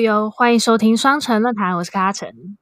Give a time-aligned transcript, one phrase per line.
[0.00, 2.56] 悠悠，欢迎收听双城论坛，我是卡城，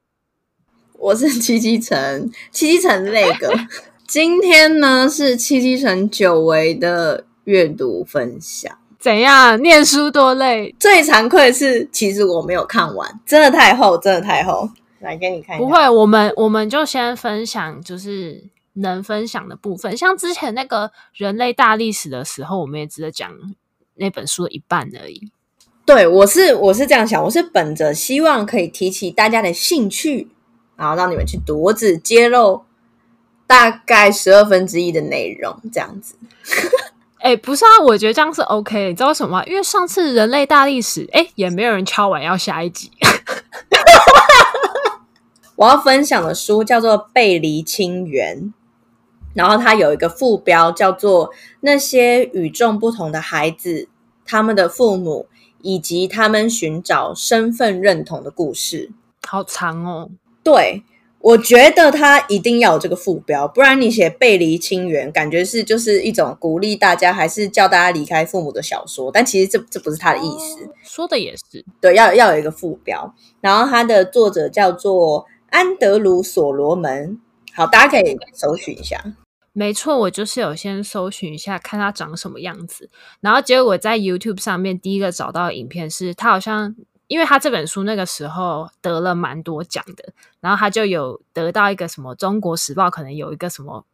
[0.97, 3.53] 我是七七城，七七城那个。
[4.05, 8.77] 今天呢是七七城久违的阅读分享。
[8.99, 9.61] 怎样？
[9.61, 10.75] 念书多累？
[10.77, 14.69] 最惭愧的是，其实我没有看完，真的太厚，真的太厚。
[14.99, 15.65] 来给你看一下。
[15.65, 18.43] 不会，我们我们就先分享，就是
[18.73, 19.95] 能分享的部分。
[19.95, 23.31] 像之前那个人类大历史的时候，我们也只讲
[23.95, 25.31] 那本书的一半而已。
[25.89, 30.27] 对，我是我是这样想，我是本着希望可以提起大家的兴趣，
[30.75, 32.61] 然后让你们去读，我只揭露
[33.47, 36.13] 大概十二分之一的内容，这样子。
[37.17, 39.43] 哎、欸，不是啊，我觉得这样是 OK，你知道为什么吗？
[39.45, 42.91] 因为上次人类大历史，哎，也没有人敲完要下一集。
[45.57, 48.37] 我要分享的书叫做《背离亲缘》，
[49.33, 51.29] 然后它有一个副标叫做
[51.61, 53.89] 《那些与众不同的孩子，
[54.23, 55.25] 他们的父母》。
[55.61, 58.91] 以及他们寻找身份认同的故事，
[59.27, 60.09] 好长哦。
[60.43, 60.83] 对，
[61.19, 69.11] 我觉得他一定要有这个副标，不然你写背离亲缘，感觉是就是一种鼓励大家，还是叫大家离开父母的小说。
[69.11, 70.63] 但其实这这不是他的意思。
[70.65, 71.63] 哦，说的也是。
[71.81, 73.13] 对，要要有一个副标。
[73.41, 77.19] 然后他的作者叫做安德鲁·所罗门。
[77.53, 79.03] 好，大家可以搜寻一下。
[79.51, 86.75] 没错，我就是有先搜寻一下，看他长什么样子，然后结果我在 YouTube 上面第一个找到影片是他好像，
[87.07, 93.85] 因为他这本书那个时候得了蛮多奖的，然后他就有得到一个什么《中国时报》可能有一个什么，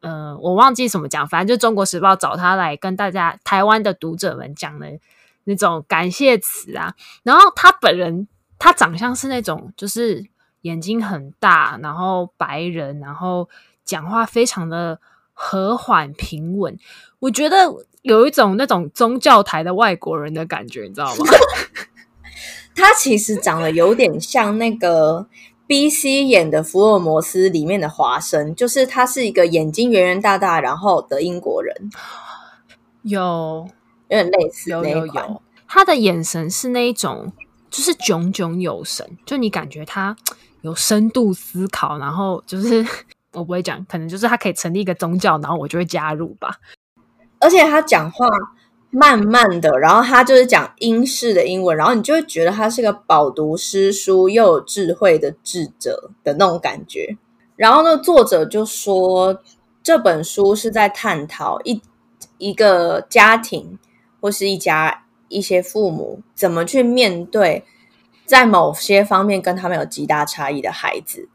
[0.00, 5.00] 嗯、呃，我忘记什么奖，反正就《中国时报》找他来跟大家台湾的读者们讲的
[5.44, 10.26] 那种感谢词啊，然后他本人他长相是那种就是
[10.60, 13.48] 眼睛很大，然后白人，然后。
[13.86, 14.98] 讲话非常的
[15.32, 16.76] 和缓平稳，
[17.20, 21.24] 我觉得有一种那种宗教台的外国人的感觉，你知道吗？
[22.74, 25.26] 他其实长得有点像那个
[25.66, 31.90] BC 演的福尔摩斯里面的华生，就是他是一个眼睛圆圆大大，然后的英国人，
[33.02, 33.66] 有
[34.08, 37.32] 有点类似，有有有，他的眼神是那一种，
[37.70, 40.16] 就是炯炯有神，就你感觉他
[40.60, 42.86] 有深度思考，然后就是。
[43.36, 46.56] 我不会讲，可能就是他可以成立一个宗教，然后我就会加入吧。
[47.38, 48.26] 而且他讲话
[48.88, 57.18] 慢慢的，然后他就是讲英式的英文，然后你就会觉得他是个饱读诗书又有智慧的智者的那种感觉。
[57.56, 59.38] 然后呢，作者就说
[59.82, 61.82] 这本书是在探讨一
[62.38, 63.78] 一个家庭
[64.20, 67.64] 或是一家一些父母怎么去面对
[68.24, 71.28] 在某些方面跟他们有极大差异的孩子。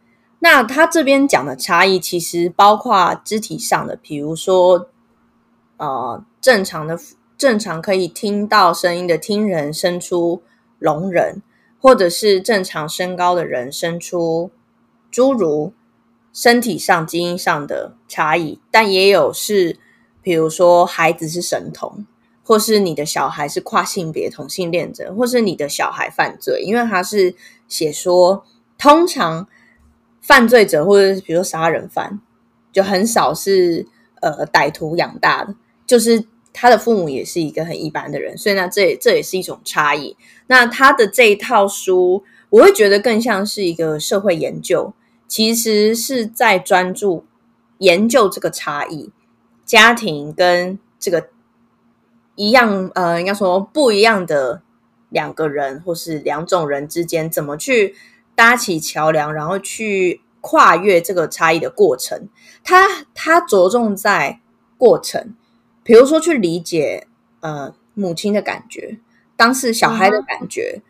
[0.44, 4.88] 那他这边讲的差异，其实包括肢体上的，比如说，
[5.78, 7.00] 呃，正常的
[7.38, 10.42] 正常可以听到声音的听人生出
[10.80, 11.44] 聋人，
[11.80, 14.50] 或者是正常身高的人生出
[15.14, 15.74] 侏儒，
[16.34, 19.78] 身体上基因上的差异，但也有是，
[20.24, 22.08] 比如说孩子是神童，
[22.44, 27.36] 或是你的小孩是跨性别同性恋者，或是你的小孩犯罪，因为他是
[27.68, 28.44] 写说
[28.80, 29.48] 通常。
[30.22, 32.20] 犯罪者或者比如说杀人犯，
[32.72, 33.86] 就很少是
[34.22, 35.56] 呃歹徒养大的，
[35.86, 36.24] 就是
[36.54, 40.16] 他的父母也是一个很一般的人，所以呢，这这也是一种差异。
[40.48, 44.94] 那他的这一套书，我会觉得更像是一个社会研究，
[45.28, 47.26] 其实是在专注
[47.80, 49.12] 研究这个差异，
[49.66, 51.30] 家庭跟这个
[52.36, 54.62] 一样呃，应该说不一样的
[55.10, 57.96] 两个人或是两种人之间怎么去。
[58.42, 62.28] 搭起桥梁，然后去跨越这个差异的过程。
[62.64, 64.40] 他他着重在
[64.80, 65.36] 过程，
[65.84, 67.06] 比如说去理解
[67.42, 68.98] 呃母亲的感觉，
[69.36, 70.82] 当时小孩的感觉，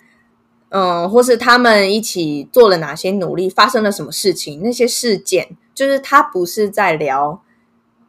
[0.70, 7.44] 嗯、呃，或是他们一起做了哪些努力，发生了什么事情，那些事件，就是他不是在聊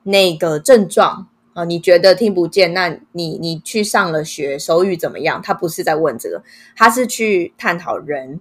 [0.04, 1.64] 那个症状啊、呃。
[1.64, 2.72] 你觉得听不见？
[2.72, 5.42] 那你你去上了学，手语怎么样？
[5.42, 6.44] 他不是在问这个，
[6.76, 8.40] 他是去探讨人。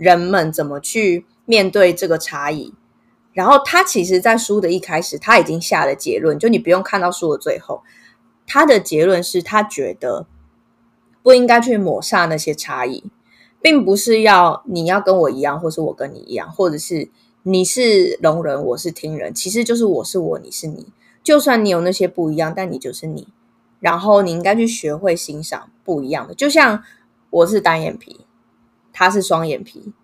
[0.00, 2.72] 人们怎么去面对这个差异？
[3.34, 7.82] 然后他其实，在书的一开始，他已经下了结论，就你不用看到书的最后，
[8.46, 10.26] 他的结论是他觉得
[11.22, 13.04] 不应该去抹杀那些差异，
[13.60, 17.10] 并不是要你要跟我一样，或是我跟你一样，或者是
[17.42, 20.86] 你是聋人，我是听人，其实就是我是我，你是你。
[21.22, 23.28] 就算你有那些不一样，但你就是你。
[23.78, 26.82] 然后你应该去学会欣赏不一样的，就像
[27.28, 28.24] 我是单眼皮。
[29.00, 29.94] 他是双眼皮，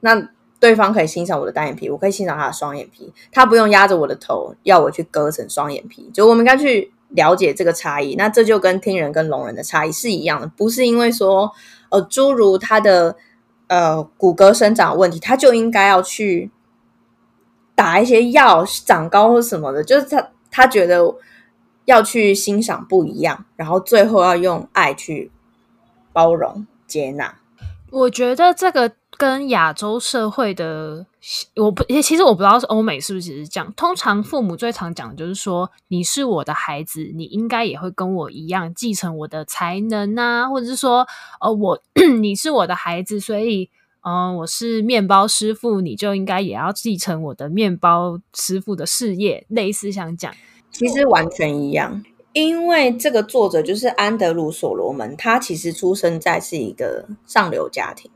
[0.00, 3.12] 那对方可以欣赏我的单眼皮，我可以欣赏他的双眼皮。
[3.30, 6.08] 他不用压着我的头，要我去割成双眼皮。
[6.10, 8.14] 就我们应该去了解这个差异。
[8.14, 11.52] 那这就跟听人跟聋人的差异是一样的，不是因为说
[11.90, 13.14] 呃，诸如他的
[13.66, 16.50] 呃骨骼生长问题，他就应该要去
[17.74, 21.14] 打一些药长高或什么的，就是他他觉得
[21.84, 25.30] 要去欣赏不一样，然后最后要用爱去
[26.14, 27.36] 包容接纳。
[27.90, 28.92] 我觉得这个。
[29.18, 31.06] 跟亚洲社会的，
[31.54, 33.72] 我不，其实我不知道是欧美是不是是这样。
[33.74, 41.06] 通常父母最常讲的就是说，你是我的孩子，你应该也会跟我一样继承我的才能啊，或者是说，
[41.40, 41.80] 呃，我
[42.20, 43.70] 你是我的孩子，所以，
[44.02, 49.46] 嗯、呃，我是面包师傅，你就应该也要继承我的面包师傅的事业。
[49.48, 50.30] 类似想讲，
[50.70, 52.04] 其实完全一样，
[52.36, 58.10] 因为这个作者就是安德鲁·所罗门，他其实出生在是一个上流家庭。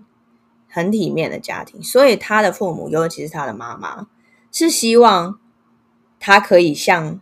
[0.68, 4.08] 很体面的家庭，所以他的父母，尤其是他的妈妈，
[4.52, 5.40] 是希望
[6.18, 7.18] 他可以像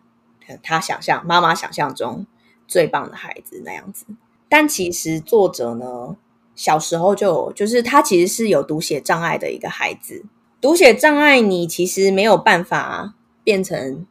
[0.61, 2.27] 他想象妈妈想象中
[2.67, 4.05] 最棒的孩子那样子。
[4.49, 6.17] 但其实作者呢，
[6.57, 10.25] 小时候就就是他其实是有读写障碍的一个孩子。
[10.61, 13.15] 读写障碍，你其实没有办法
[13.45, 14.05] 变成。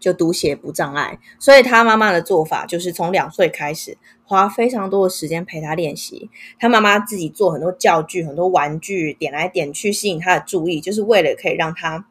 [0.00, 6.30] 就读写不障碍，所以他妈妈的做法就是从两岁开始，花非常多的时间陪他练习。
[6.58, 12.06] 他妈妈自己做很多教具、很多玩具，点来点去吸引他的注意，就是为了可以让他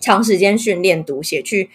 [0.00, 1.70] 长时间训练读写，去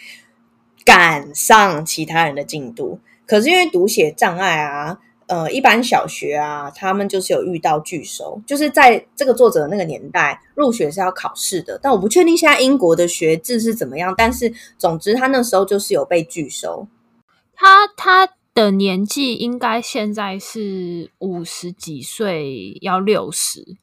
[0.85, 3.00] 赶上其他人的进度。
[3.25, 5.00] 可是因为读写障碍啊。
[5.27, 11.77] 呃，一般小学啊，他们就是有遇到拒收，就是在这个作者的那个年代，入学是要考试的。
[11.83, 16.88] 但我不确定现在英国的学制是怎么样，但是总之他那时候就是有被拒收。
[17.53, 23.75] 他他的年纪应该现在是五十几岁，要六十。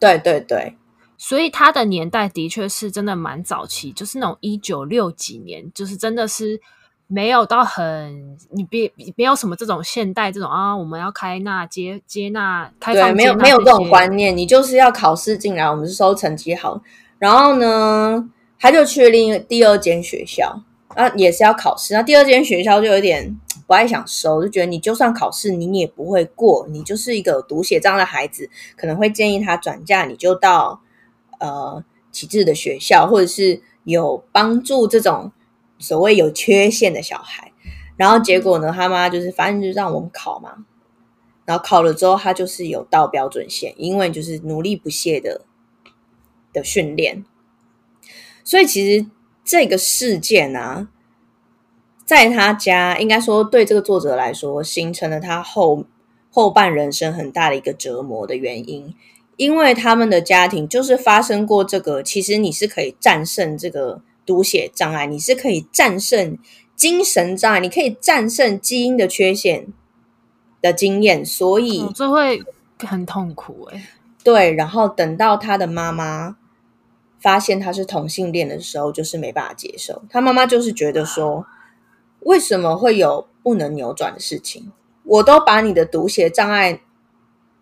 [0.00, 0.76] 对对对，
[1.16, 6.60] 所以他的年代的确是真的蛮早期，就是那种一九六几年，就是真的是。
[7.12, 16.80] 没有到很，你别没有什么这种现代这种啊，我们要开纳接接纳开放，没有没有这种观念，你就是要考试进来，我们是收成绩好，
[17.18, 18.30] 然后呢，
[18.60, 20.62] 他就去另第二间学校，
[20.94, 23.36] 啊，也是要考试，那第二间学校就有点
[23.66, 30.80] 不爱想收，就觉得你就算考试你也不会过，你就是一个有读写障碍的孩子，可能会建议他转嫁，你就到
[31.40, 31.82] 呃
[32.12, 35.32] 启智的学校，或者是有帮助这种。
[35.80, 37.52] 所谓有缺陷的小孩，
[37.96, 38.70] 然后结果呢？
[38.70, 40.66] 他妈就是反正就让我们考嘛，
[41.46, 45.40] 然后考了之后，他就是有到标准线，因为就是努力不懈的
[46.52, 47.24] 的训练。
[48.44, 49.06] 所以其实
[49.42, 50.88] 这个事件啊，
[52.04, 55.86] 在他家应该说对这个作者来说，形成了他后
[56.30, 58.94] 后半人生很大的一个折磨的原因，
[59.36, 64.02] 因为他们的家庭就是发生过这个，其实你是可以战胜这个。
[64.30, 66.38] 读写障碍，你是可以战胜
[66.76, 69.66] 精神障碍，你可以战胜基因的缺陷
[70.62, 72.40] 的经验，所以、哦、这会
[72.78, 73.82] 很痛苦诶。
[74.22, 76.36] 对，然后等到他的妈妈
[77.18, 80.00] 发现他是同性恋的时候，就是没办法接受。
[80.08, 81.44] 他妈妈就是觉得说，
[82.20, 84.70] 为什么会有不能扭转的事情？
[85.02, 86.80] 我都把你的读写障碍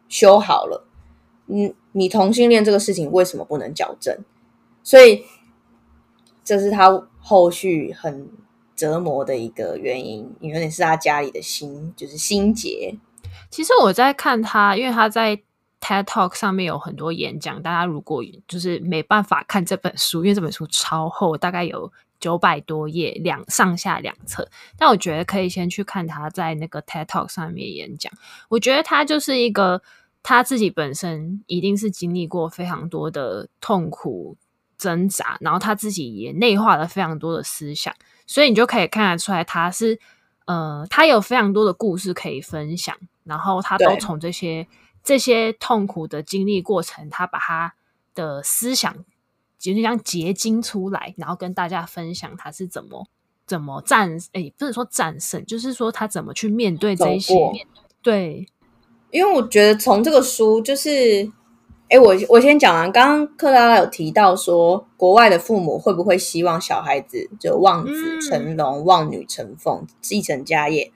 [0.06, 0.86] 修好了，
[1.46, 4.18] 嗯，你同性恋这个事情为什么不能矫正？
[4.82, 5.24] 所以。
[6.48, 8.26] 这是他后续很
[8.74, 12.96] 折磨的一个原因，有点是他家里的心，就是心结。
[13.50, 15.36] 其实我在看他，因为他在
[15.78, 17.62] TED Talk 上面有很多演讲。
[17.62, 24.48] 大家如果就是没办法看这本书，因为这本书超厚，大概有九百多页，两上下两册。
[24.78, 28.10] 但我觉得可以先去看他在那个 TED Talk 上面演讲。
[28.48, 29.82] 我觉得他就是一个
[30.22, 34.38] 他自己本身一定是经历过非常多的痛苦。
[34.78, 37.92] 挣扎，然后他自己也内化了非常多的思想，
[38.26, 39.98] 所以你就可以看得出来，他是
[40.46, 44.68] 呃，他有非常多的故事可以分享，然后他都从这些
[45.02, 47.74] 这些痛苦的经历过程，他把他
[48.14, 49.04] 的思想
[49.58, 53.08] 就像结晶出来，然后跟大家分享他是怎么
[53.44, 57.34] 怎么战，哎，不是说战胜，就是说他怎么去面对这些，
[58.00, 58.46] 对，
[59.10, 61.32] 因为我觉得从这个书就是。
[61.88, 62.92] 哎，我我先讲完。
[62.92, 70.92] 刚刚克拉拉有提到说，国外的父母会不会希望小孩子就望子成龙、嗯、望女成凤、继承家业？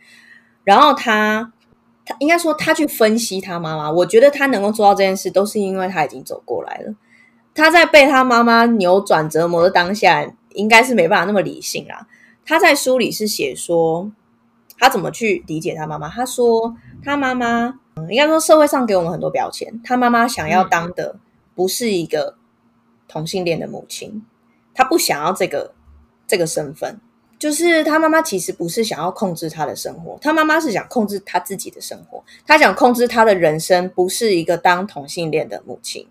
[0.65, 1.51] 然后他
[2.05, 6.95] 他应该说他去分析他妈妈，我觉得他能够做到这件事，都是因为他已经走过来了。
[7.55, 12.07] 他在被他妈妈扭转折磨的当下，应该是没办法那么理性啦。
[12.45, 14.11] 他在书里是写说，
[14.79, 16.09] 他怎么去理解他妈妈？
[16.09, 17.79] 他说他妈妈。
[17.97, 19.81] 嗯，应该说社会上给我们很多标签。
[19.85, 21.17] 他妈妈想要当的
[21.55, 22.37] 不是一个
[23.07, 24.25] 同性恋的母亲，
[24.73, 25.75] 他不想要这个
[26.27, 26.99] 这个身份。
[27.39, 36.07] 就是他妈妈其实不是想要控制他的生活，他妈妈是想控制他自己的生活，他想控制他的人生，不是一个当同性恋的母亲。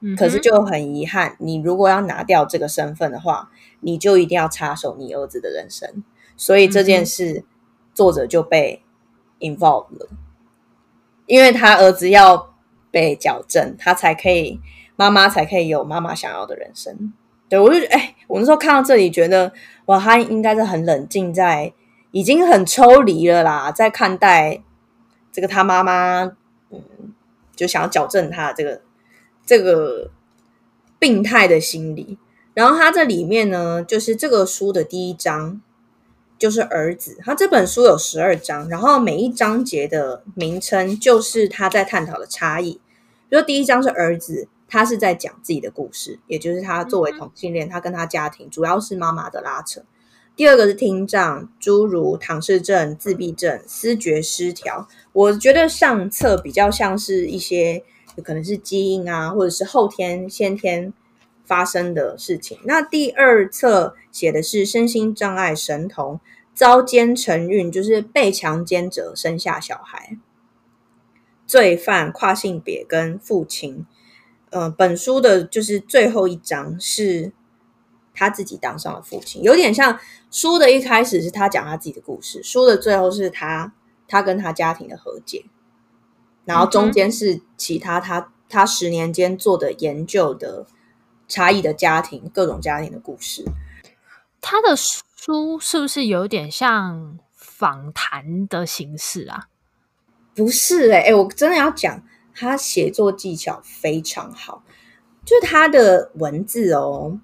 [0.00, 3.50] 嗯，可是就很遗憾，你如果要拿掉这个身份的话，
[3.80, 6.04] 你就一定要插手你儿子的人生。
[6.36, 7.44] 所以这件事，
[7.92, 8.82] 作者就被
[9.42, 10.08] involved 了，
[11.26, 12.54] 因为他儿子要
[12.90, 14.60] 被矫正，他才可以，
[14.96, 17.12] 妈妈才可以有妈妈想要的人生。
[17.48, 19.52] 对，我就觉得，哎，我那时候看到这里，觉得
[19.86, 21.72] 哇，他应该是很冷静，在
[22.12, 24.62] 已经很抽离了啦，在看待
[25.30, 26.24] 这个他妈妈，
[26.70, 26.80] 嗯，
[27.54, 28.80] 就想要矫正他这个
[29.44, 30.10] 这个
[30.98, 32.18] 病态的心理。
[32.54, 35.60] 然后他这里面呢，就是这个书的第一章。
[36.42, 42.72] 就是儿子，他这本书有十二章，然后每一章节的名称就是他在探讨的差异。
[43.28, 49.82] 比如说第一章是儿子，他是在讲自己的故事，也就是他作为同性恋，他跟他家庭主要是妈妈的拉扯。
[50.34, 54.88] 第二个是听障，诸如唐氏症、自闭症、思觉失调。
[55.12, 57.84] 我觉得上册比较像是一些
[58.16, 60.92] 有可能是基因啊，或者是后天先天
[61.44, 62.58] 发生的事情。
[62.64, 66.20] 那第二册写的是身心障碍神童。
[66.54, 70.18] 遭奸成孕，就是被强奸者生下小孩，
[71.46, 73.86] 罪犯、跨性别跟父亲。
[74.50, 77.32] 呃，本书的就是最后一章是
[78.12, 79.98] 他自己当上了父亲，有点像
[80.30, 83.72] 书的一开始是他讲他自己的故事，书的最后是他
[84.06, 85.46] 他跟他家庭的和解，
[86.44, 90.66] 然后中间是其他他他十年间做的研究的
[91.32, 93.44] 差异的家庭，各种家庭的故事，
[94.40, 94.76] 他的。
[95.24, 99.46] 书是不是有点像访谈的形式啊？
[100.34, 102.02] 不是哎、欸，哎、欸，我真的要讲，
[102.34, 104.64] 他写作技巧非常好，
[105.24, 107.20] 就是他的文字哦，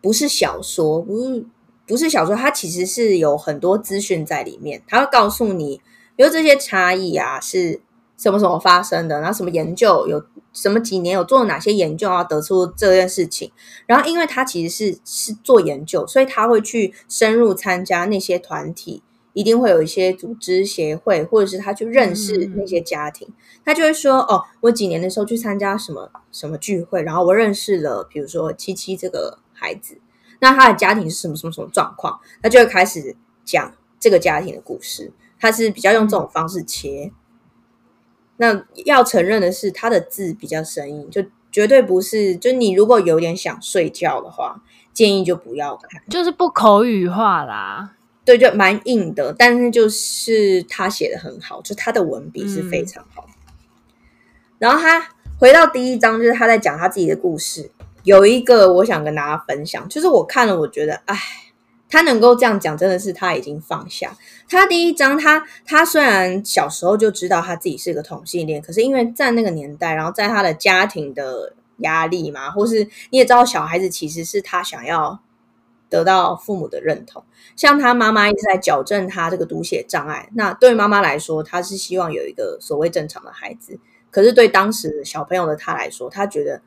[0.00, 1.44] 不是小说，不是
[1.84, 5.82] 不是小说，他其实是有很多资讯在里面，他会告诉你，
[6.14, 7.80] 比如这些差异啊是
[8.16, 10.24] 什么什么发生的，然后什么研究有。
[10.52, 12.22] 什么几年有做了哪些研究啊？
[12.22, 13.50] 得出这件事情，
[13.86, 23.28] 然后因为他其实是是做研究，所以他会去深入参加那些团体，一定会有一些组织协会，或者是他去认识那些家庭，
[23.64, 29.98] 他就会说：“哦，我几年的时候去参加什么什么聚会，然后我认识了，比如说七七这个孩子，
[30.40, 37.10] 那他的家庭是什么什么什么状况？”他就会开始讲这个家庭的故事，他是比较用这种方式切。
[38.36, 42.34] 那要承认的是，他的字比较生硬，就绝对不是。
[42.36, 44.62] 就你如果有点想睡觉的话，
[44.92, 47.94] 建议就不要看，就是不口语化啦。
[48.24, 53.26] 对，就蛮硬的，但是就是他写的很好，就他的文笔是非常好。
[53.28, 53.34] 嗯。
[54.58, 55.08] 然后他
[55.38, 57.70] 回到第一章，就是他在讲他自己的故事。
[58.04, 61.18] 有一个我想跟大家分享，就是我看了，我觉得，哎。
[61.92, 64.16] 他能够这样讲，真的是他已经放下。
[64.48, 75.20] 他第一章，他他虽然小时候就知道他自己是个同性恋，可是因为在那个年代，然后在他的家庭的压力嘛，或是你也知道，小孩子其实是他想要
[75.90, 77.22] 得到父母的认同。
[77.56, 83.78] 像他妈妈一直在矫正他这个读写障碍，那对妈妈来说，他是希望有一个所谓正常的孩子。
[84.10, 86.62] 可是对当时小朋友的他来说，他觉得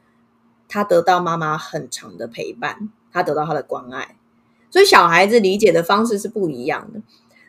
[0.69, 4.14] 他得到妈妈很长的陪伴，他得到他的关爱。
[4.75, 6.99] 所以小孩子理解的方式是不一样的，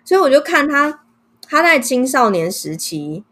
[0.04, 1.02] 所以我就看他，
[1.42, 3.25] 他在青少年时期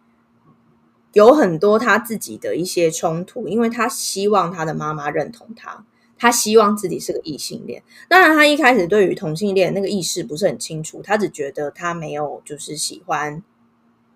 [1.12, 5.84] 有很多他自己的一些冲突，因为他希望他的妈妈认同他，
[6.18, 7.84] 他希望自己是个异性恋。
[8.08, 13.44] 当然，他一开始对于同性恋那个意识不是很清楚，他只觉得他没有就是喜欢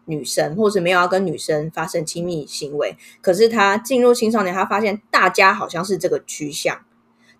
[0.06, 2.96] 女生，或者没有要跟女生发生亲密行为。
[3.20, 6.80] 可是他进入青少年，他发现大家好像是这个趋向，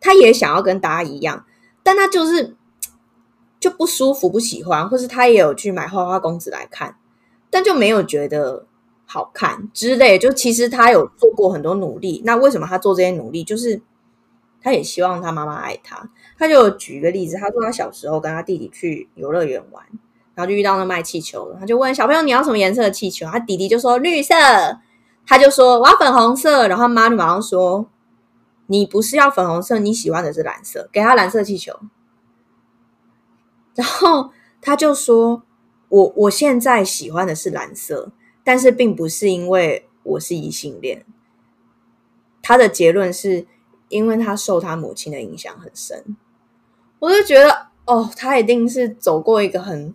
[0.01, 1.45] 他也想要跟大家一样。
[1.89, 2.55] 但他就是
[3.59, 6.97] 就不舒服、不喜欢，或是他也有去买花花公子来看，
[7.49, 8.67] 但就没有觉得
[9.07, 10.19] 好看之类。
[10.19, 13.43] 就其实他有做过很多努力，那为什么他做这些努力？
[13.43, 13.81] 就是
[14.61, 16.11] 他也希望他妈妈爱他。
[16.39, 19.83] 他就举一个例子，他说他小时候跟他弟弟去游乐园玩，
[20.35, 24.35] 然后就遇到那卖气球的，他就问小朋友：“你要什么颜色的气球？”他弟弟就说：“绿色。”
[25.27, 27.87] 他就说：“我要粉红色。”然后妈就马上说。
[28.71, 31.75] 你不是要粉红色，你喜欢的是蓝色，给他蓝色气球。
[33.75, 35.43] 然后他就说
[35.89, 38.13] ：“我我现在喜欢的是蓝色，
[38.45, 41.07] 但是并不是因为我是异性恋。”
[42.43, 43.47] 他的结论是
[43.89, 46.15] 因为他受他母亲的影响很深。
[46.99, 49.95] 我就觉得，哦，他一定是走过一个很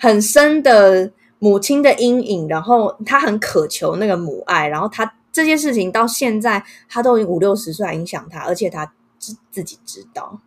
[0.00, 5.14] 很深的母亲的阴影，然后他很渴求那个母爱，然后他。
[5.34, 10.40] 这些事情到现在，他都已经五六十岁，影响他，而且他自自己知道。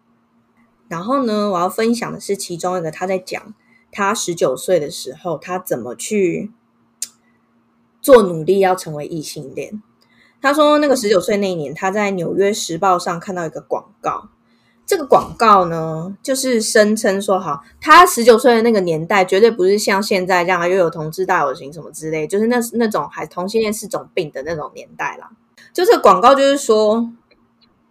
[0.87, 3.53] 然后呢，我要分享的是其中一个，他在讲
[3.91, 6.53] 他十九岁的时候，他怎么去
[8.01, 9.83] 做努力要成为异性恋。
[10.41, 14.29] 他说，那个十九岁那一年，他在《纽约时报》上看到一个广告。
[14.87, 25.29] 这个广告呢，就是声称说，好，他十九岁的那个年代，绝对不是像现在这样又有同志大游行什么之类，就是那那种还同性恋是种病的那种年代啦。
[25.73, 27.11] 就这广告就是说，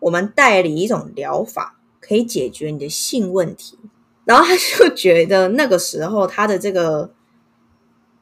[0.01, 3.79] 我们代理一种疗法，可以解决你的性问题。
[4.25, 7.11] 然后他就觉得那个时候他的这个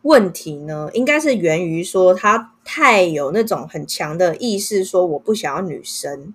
[0.03, 6.35] 问题呢，应该是源于说他太有那种很强的意识，说我不想要女生。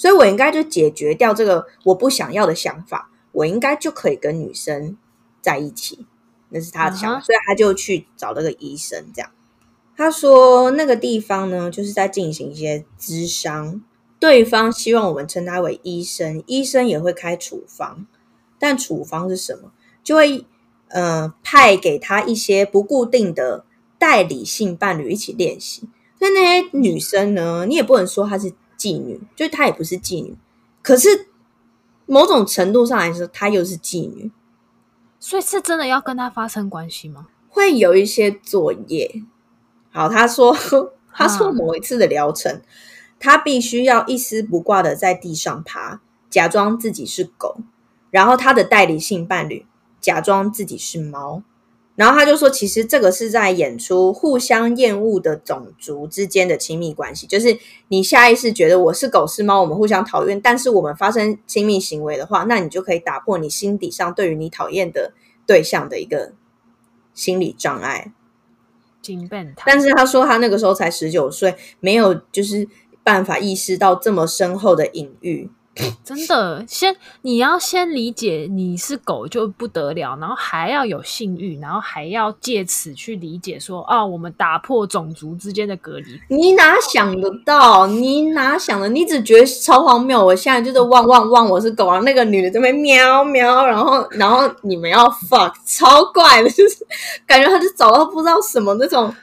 [0.00, 4.96] 所以我应该就解决掉这个我不想要的想法，我应该就可以跟女生
[5.42, 6.06] 在一起，
[6.48, 7.20] 那是他的想法。
[7.20, 7.26] Uh-huh.
[7.26, 9.30] 所以他就去找了个医生，这样
[9.94, 13.82] 他说那个地方呢，就是在进行一些咨商，
[14.18, 18.06] 对方希望我们称他为医生，医生也会开处方，
[18.58, 19.70] 但处方是什么？
[20.02, 20.46] 就会
[20.88, 23.66] 呃派给他一些不固定的
[23.98, 25.82] 代理性伴侣一起练习。
[26.18, 28.54] 所以那些女生呢，你也不能说她是。
[28.80, 30.34] 妓女，就她也不是妓女，
[30.80, 31.28] 可是
[32.06, 34.30] 某种程度上来说，她又是妓女，
[35.18, 37.26] 所以是真的要跟她发生关系吗？
[37.50, 39.22] 会有一些作业。
[39.92, 40.56] 好，他说，
[41.12, 42.62] 他说某一次的疗程，
[43.18, 47.58] 他必须要一丝不挂的在地上爬，假装自己是狗，
[48.10, 49.66] 然后他的代理性伴侣
[50.00, 51.42] 假装自己是猫。
[52.00, 65.12] 然后他就说，其实这个是在演出互相厌恶的种族之间的亲密关系，就是你下意识觉得我是狗是猫，我们互相讨厌，但是我们发生亲密行为的话，那你就可以打破你心底上对于你讨厌的
[65.44, 66.32] 对象的一个
[67.12, 68.14] 心理障碍。
[69.66, 72.66] 但是他说他那个时候才十九岁，没有就是
[73.04, 75.50] 办法意识到这么深厚的隐喻。
[76.04, 86.20] 真的，先你要先理解你是狗就不得了，然后还要有性欲，然后还要借此去理解说啊，我们打破种族之间的隔离。
[86.28, 87.86] 你哪想得到？
[87.86, 88.88] 你哪想的？
[88.88, 90.22] 你只觉得超荒谬。
[90.22, 92.00] 我现在就是汪汪汪，我是狗啊！
[92.00, 96.84] 那个女的这边喵喵，然后然后你们要 fuck，超怪的，就是
[97.24, 99.14] 感觉他就找到不知道什么那种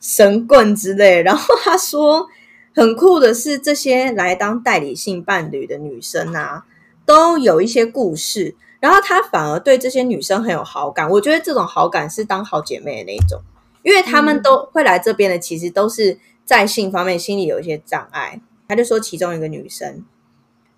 [0.00, 1.22] 神棍之类。
[1.22, 2.28] 然后他说。
[2.74, 6.66] 很酷的是，这些来当代理性伴侣的女生啊，
[7.06, 11.08] 都有一些故事，然后他反而对这些女生很有好感。
[11.08, 13.40] 我觉得这种好感是当好姐妹的那种，
[13.84, 18.40] 因为他们都会来这边的，其实都是在性方面心里有一些障碍。
[18.66, 20.04] 他就说，其中一个女生，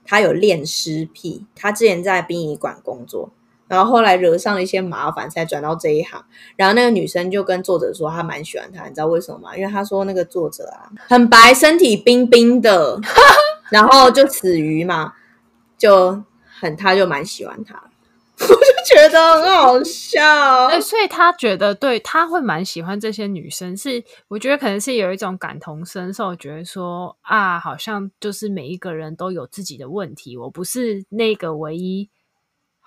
[0.05, 3.31] 她有恋尸癖，她之前在殡仪馆工作。
[3.69, 6.25] 然后后来惹上了一些麻烦，才转到这一行。
[6.57, 9.57] 然后那个女生就跟作者说，她蛮喜欢他，你知道为什么吗？
[9.57, 13.01] 因为她说那个作者啊，很白，身体冰冰的，
[13.71, 15.15] 然后就死鱼嘛，
[15.77, 16.23] 就
[16.61, 17.83] 很，她就蛮喜欢他。
[18.39, 20.67] 我就觉得很好笑。
[20.67, 32.11] 欸，所以他觉得对他会蛮喜欢这些女生，是我觉得可能是有一种感同身受，觉得说啊，好像就是每一个人都有自己的问题，我不是那个唯一。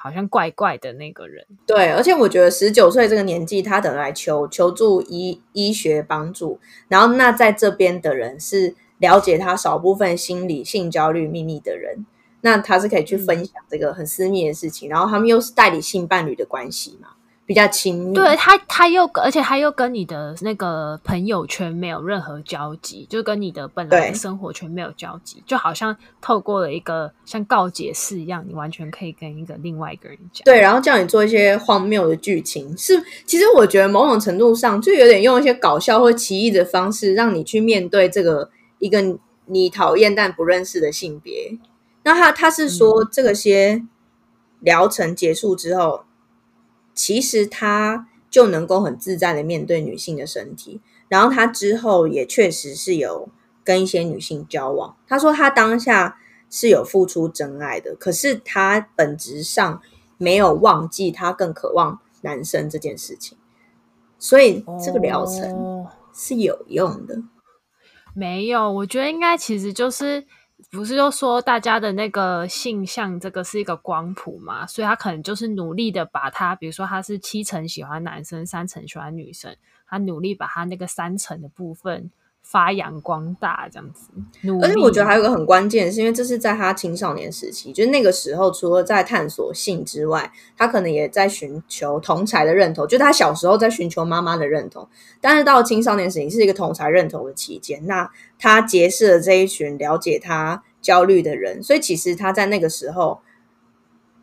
[0.02, 6.58] 好像怪怪的那个人，对，而且我觉得十九岁这个年纪，他等来求求助医医学帮助，
[6.88, 12.06] 然后那在这边的人是了解他少部分心理性焦虑秘密的人，
[12.40, 17.10] 那他是可以去分享这个很私密的事情，嗯、然后他们又是代理性伴侣的关系嘛。
[17.50, 30.44] 比较亲密，对他，他又而且他又跟你的那个朋友圈没有任何交集，就跟你的本来的生活圈没有交集，就好像透过了一个像告解室一样，你完全可以跟一个另外一个人讲。
[30.46, 39.04] 对，然后叫你做一些荒谬的剧情，是其实我觉得某种程度上就有点用一些搞笑或奇异的方式，让你去面对这个一个
[39.48, 41.58] 你讨厌但不认识的性别。
[42.04, 43.84] 那他他是说，这个些
[44.60, 46.04] 疗程结束之后。
[47.00, 53.30] 其实他就能够很自在的面对女性的身体，然后他之后也确实是有
[53.64, 54.98] 跟一些女性交往。
[55.08, 59.82] 他说他当下是有付出真爱的，可是他本质上
[60.18, 63.38] 没有忘记他更渴望男生这件事情，
[64.18, 67.16] 所以这个疗程是有用的。
[67.16, 67.24] 哦，
[68.14, 70.26] 没有，我觉得应该其实就是。
[70.72, 79.56] 不是就说大家的那个性向，这个是一个光谱嘛，所以他可能就是努力的把他，比如说他是七成喜欢男生，三成喜欢女生，
[79.88, 82.12] 他努力把他那个三成的部分
[82.52, 84.10] 发扬光大，这样子。
[84.62, 94.88] 而且我觉得还有一个很关键，是因为这是在他青少年时期，就是那个时候，除了在探索性之外，他可能也在寻求同才的认同，就他小时候在寻求妈妈的认同，
[95.22, 98.10] 但是到青少年时期是一个同才认同的期间，那。
[98.42, 103.20] 他结识了这一群了解他焦虑的人，所以其实他在那个时候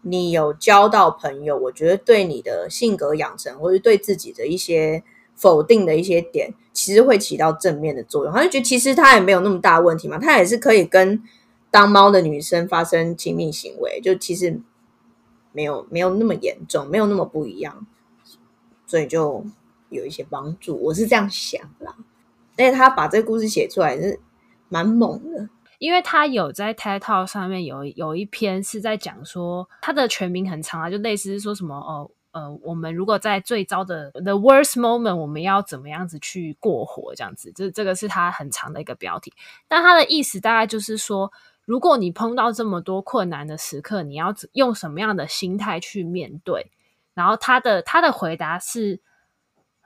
[0.01, 5.05] 你有交到朋友，我觉得对你的性格养成，或是对自己的一些
[5.37, 8.33] 否定的一些点，其实会起到正面的作用。
[8.33, 11.23] 他就觉得其实他也没有那么大问题嘛，他也是可以跟
[11.71, 14.61] 当猫的女生发生亲密行为，就其实
[15.53, 17.87] 没有没有那么严重，没有那么不一样，
[18.87, 19.45] 所以就
[19.91, 20.77] 有一些帮助。
[20.83, 21.95] 我是这样想啦。
[22.53, 24.19] 而且他把这个故事写出来是
[24.69, 25.51] 蛮猛的。
[25.79, 39.33] 因为他有在 TED Talk 上面有有一篇是在讲说，他的全名很长啊，就类似是说什么哦呃，我们如果在最糟的 the worst moment，我们要怎么样子去过活这样子，这这个是他很长的一个标题。
[39.67, 41.33] 但他的意思大概就是说，
[41.65, 46.71] 如果你碰到这么多困难的时刻，你要用什么样的心态去面对？
[47.15, 49.01] 然后他的他的回答是，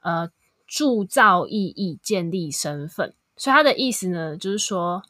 [0.02, 0.28] 呃，
[0.66, 3.14] 铸造意义，建立身份。
[3.36, 5.04] 所以他的意思呢，就是说。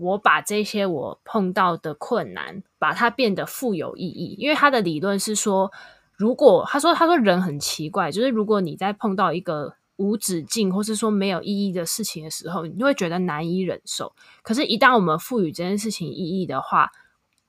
[0.00, 4.36] 我把这些我碰到的困难，把它变得富有意义。
[4.38, 5.72] 因为他的理论是说，
[6.18, 14.12] 如果他说他说人很奇怪，就是如果你在碰到一个无止境或是说没有意义的事情的时候，你就会觉得难以忍受。
[14.42, 16.90] 可是，一旦我们赋予这件事情意义的话，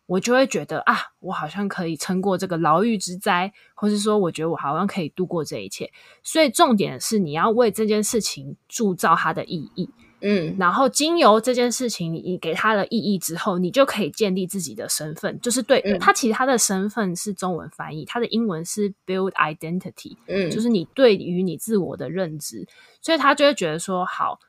[0.05, 5.91] 我就会觉得啊，我好像可以撑过这个牢狱之灾，或是说，我觉得我好像可以度过这一切。
[6.21, 9.89] 所以，重点是你要为这件事情铸造它的意义。
[10.21, 22.67] 嗯，然后经由这件事情，你给他了意义之后，你就可以建立自己的身份，就是对、嗯、他其实他的身份是中文翻译，他的英文是 build identity，嗯，就是你对于你自我的认知，
[23.01, 24.39] 所以他就会觉得说，好，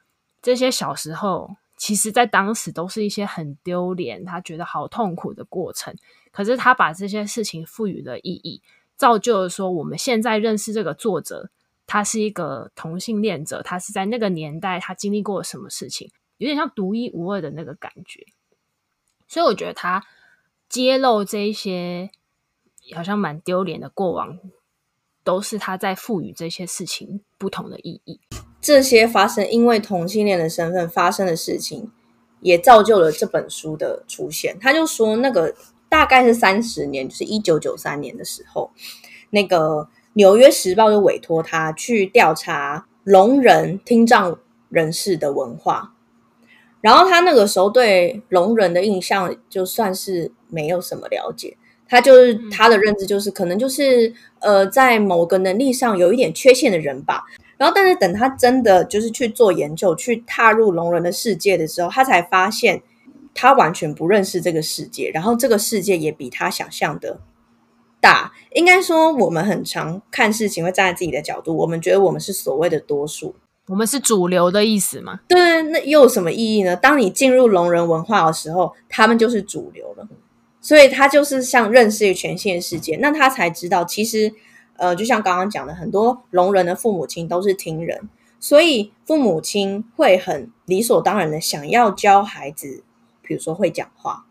[0.43, 5.95] 这些小时候其实在当时都是一些很丢脸，他觉得好痛苦的过程，
[6.33, 8.61] 可是他把这些事情赋予了意义，
[8.97, 11.51] 造就了说我们现在认识这个作者。
[11.93, 18.25] 他是一个同性恋者，他是在那个年代，他经历过什么事情，有点像独一无二的那个感觉。
[19.27, 20.07] 所以我觉得他
[20.69, 22.09] 揭露这一些
[22.95, 24.39] 好像蛮丢脸的过往，
[25.25, 28.21] 都是他在赋予这些事情不同的意义。
[28.61, 31.91] 这些发生因为同性恋的身份发生的事情，
[32.41, 34.57] 也造就了这本书的出现。
[34.61, 35.53] 他就说，那个
[35.89, 38.71] 大概是三十年，就是一九九三年的时候，
[39.31, 39.89] 那个。
[40.15, 45.95] 《纽约时报》就委托他去调查聋人听障人士的文化，
[46.81, 51.57] 然后他那个时候对聋人的印象就算是没有什么了解，
[51.89, 57.25] 他就是他的认知就是可能就是呃在某个能力上有一点缺陷的人吧。
[57.57, 62.83] 然后，但是等他真的就是去做研究，去踏入聋人的世界的时候，他才发现
[63.35, 67.21] 他完全不认识这个世界，然后这个世界也比他想象的。
[68.01, 73.35] 大应该说，我们很常看事情会站在自己的角度，我们觉得我们是所谓的多数，
[73.69, 75.21] 我们是主流的意思吗？
[75.29, 76.75] 对，那又有什么意义呢？
[76.75, 80.09] 当你进入聋人文化的时候，他们就是主流了，
[80.61, 84.33] 所以他就是像认识一个全新的世界，那他才知道，其实
[84.77, 88.09] 呃，就像刚刚讲的，很多聋人的父母亲都是听人，
[88.41, 92.83] 所以父母亲会很理所当然的想要教孩子，
[93.23, 94.25] 比如说会讲话，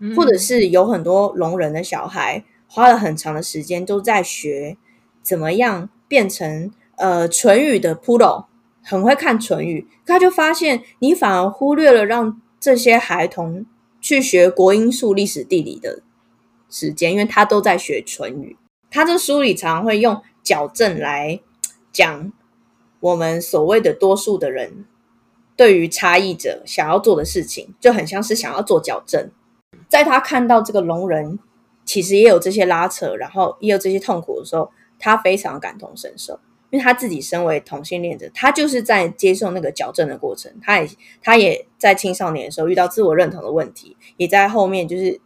[0.00, 2.42] 嗯、或者是有很多聋人的小孩。
[2.72, 4.76] 花了很长的时间都在学
[5.22, 8.44] 怎么样变成呃唇语的 Poodle，
[8.80, 9.88] 很会看唇语。
[10.06, 13.66] 他就发现你反而忽略了让这些孩童
[14.00, 16.02] 去学国英数历史地理的
[16.70, 18.56] 时间，因为他都在学唇语。
[18.88, 21.40] 他这书里常常会用矫正来
[21.90, 22.32] 讲
[23.00, 24.84] 我们所谓的多数的人
[25.56, 29.28] 对于差异者想要做的事情，就很像是想要做矫正。
[29.88, 31.40] 在他看到这个聋人。
[31.90, 36.38] 其实也有这些拉扯，然后也有这些痛苦的时候，他非常感同身受，
[36.70, 40.88] 因为他自己身为同性恋者，他就是在接受那个矫正的过程，他也
[41.20, 45.20] 他也在青少年的时候遇到自我认同的问题，也在后面就是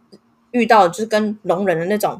[0.49, 2.19] 遇到就是跟聋人的那种，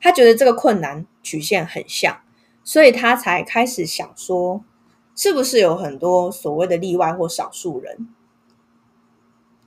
[0.00, 2.20] 他觉得这个困难曲线很像，
[2.62, 4.62] 所以他才开始想说，
[5.16, 8.06] 是不是有很多所谓的例外或少数人。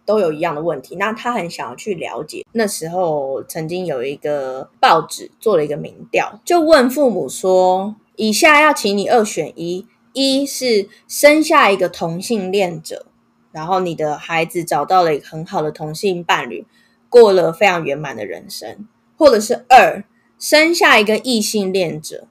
[0.08, 2.46] 都有一样的问题，那他很想要去了解。
[2.54, 13.08] 那时候曾经有一个报纸做了一个民调，就问父母说：“以下要请你二选一，一是生下一个同性恋者，
[13.52, 16.66] 然后你的孩子找到了一个很好的同性伴侣，
[17.10, 20.06] 过了非常圆满的人生；或者是二
[20.40, 22.28] 生下一个异性恋者，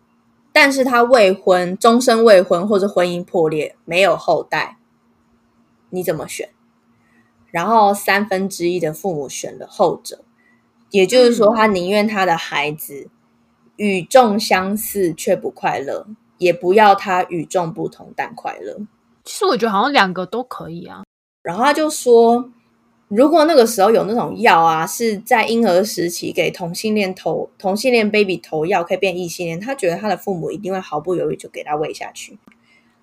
[0.50, 4.78] 但是他未婚，终身未婚，或者婚姻破裂，没有后代，
[5.90, 6.48] 你怎么选？”
[7.56, 10.22] 然后三分之一的父母选了后者，
[10.90, 13.08] 也就是说，他宁愿他的孩子
[13.76, 18.76] 与众相似却不快乐，也不要他与众不同但快乐。
[19.24, 21.02] 其实我觉得好像两个都可以啊。
[21.42, 22.50] 然后他就说，
[23.08, 32.38] 如果那个时候有那种药啊，是在婴儿时期给同性恋投同性恋 baby 投药可以变异性恋，他觉得他的父母一定会毫不犹豫就给他喂下去。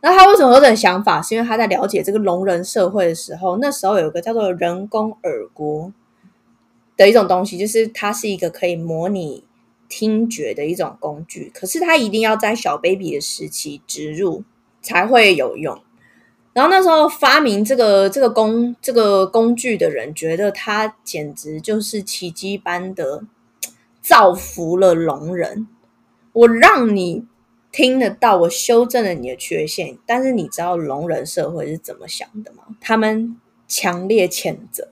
[0.05, 1.21] 那他为什么有这种想法？
[1.21, 5.93] 是因为他在了解这个聋人社会的时候，那时候有个叫做人工耳郭
[6.97, 9.45] 的一种东西，就是它是一个可以模拟
[9.87, 14.43] 听觉的一种工具，可是它一定要在小 baby 的时期植入
[14.81, 15.81] 才会有用。
[16.51, 23.23] 然后那时候发明这个这个工这个工具的人，觉得他简直就是奇迹般的
[24.01, 25.65] 造福了聋人。
[26.33, 27.25] 我让你
[27.73, 32.63] 听得到，我修正了你的缺陷，但是你知道聋人社会是怎么想的吗？
[32.79, 33.35] 他们
[33.67, 34.87] 强烈谴责，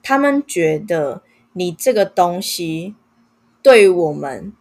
[0.00, 1.22] 他们觉得
[1.54, 2.94] 你这个东西
[3.60, 4.52] 对我们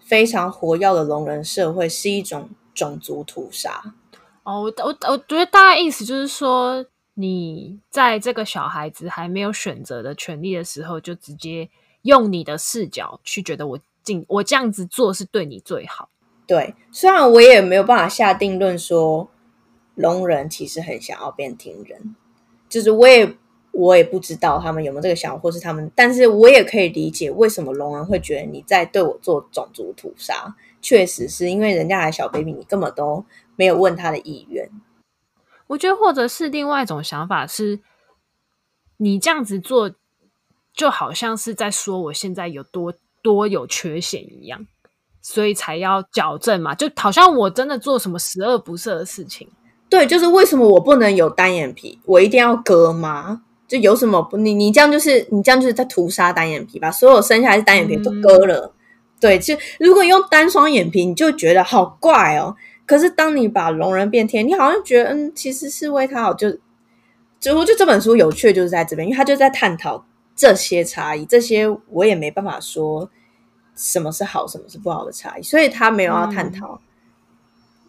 [0.00, 3.94] 非常活跃的聋人社会是一种种族屠杀。
[4.42, 11.68] 哦，我我我觉得大概意思就是说，你在这个小孩子还没有选择的权利的时候，就直接
[12.02, 16.08] 用你的视角去觉得我进我这样子做是对你最好。
[16.46, 19.28] 对，虽然我也没有办法下定论说
[19.94, 22.14] 聋人其实很想要变听人，
[22.68, 23.36] 就是我也
[23.72, 30.54] 我也不知道他们有没有这个想法，或是他们，但是我也可以理解为什么聋人会觉得你在对我做种族屠杀。
[30.82, 33.24] 确实是因为人家还小 baby，你根本都。
[33.56, 34.70] 没有问他的意愿，
[35.66, 37.78] 我觉得或者是另外一种想法是，
[38.96, 39.94] 你这样子做
[40.72, 44.66] 就好像是在说我现在有多多有缺陷一样，
[45.20, 49.48] 所以才要矫正嘛，就好像我真的做什么十恶不赦的事情。
[49.88, 53.42] 对，就是为什么我不能有单眼皮，我一定要割吗？
[53.66, 54.36] 就有什么不？
[54.36, 56.90] 你你这样就是你这样就是在屠杀单眼皮吧？
[56.90, 58.72] 所有生下来是单眼皮都割了，嗯、
[59.20, 62.56] 对，就如果用单双眼皮，你就觉得好怪哦。
[62.86, 66.34] 可是，当你把聋人变天，你好像觉得，嗯，其实是为他好。
[66.34, 66.50] 就，
[67.38, 70.04] 就就这本书有趣，就是在这边，因为他就在探讨
[70.40, 73.10] 这些差异，这些我也没办法说
[73.74, 76.80] 什么是好，什么是不好的差异，所以他没有要探讨